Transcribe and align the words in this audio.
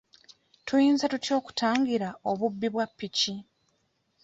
Tuyinza 0.65 1.05
tutya 1.11 1.33
okutangira 1.39 2.09
obubbi 2.31 2.67
bwa 2.73 2.85
ppiki? 2.89 3.33